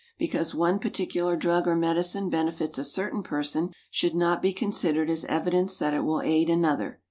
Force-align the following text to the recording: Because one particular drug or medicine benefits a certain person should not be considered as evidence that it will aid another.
Because 0.17 0.55
one 0.55 0.79
particular 0.79 1.35
drug 1.37 1.67
or 1.67 1.75
medicine 1.75 2.27
benefits 2.27 2.79
a 2.79 2.83
certain 2.83 3.21
person 3.21 3.69
should 3.91 4.15
not 4.15 4.41
be 4.41 4.51
considered 4.51 5.11
as 5.11 5.25
evidence 5.25 5.77
that 5.77 5.93
it 5.93 6.03
will 6.03 6.23
aid 6.23 6.49
another. 6.49 6.99